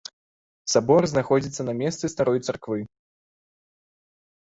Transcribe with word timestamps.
Сабор 0.73 1.07
знаходзіцца 1.11 1.61
на 1.69 1.73
месцы 1.83 2.05
старой 2.15 2.39
царквы. 2.43 2.83